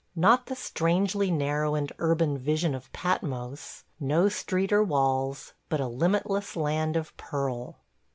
Not 0.29 0.47
the 0.47 0.55
strangely 0.55 1.29
narrow 1.29 1.75
and 1.75 1.91
urban 1.99 2.35
vision 2.39 2.73
of 2.73 2.91
Patmos; 2.91 3.83
no 3.99 4.29
streets 4.29 4.73
or 4.73 4.83
walls, 4.83 5.53
but 5.69 5.79
a 5.79 5.85
limitless 5.85 6.55
Land 6.55 6.97
of 6.97 7.15
Pearl! 7.17 7.77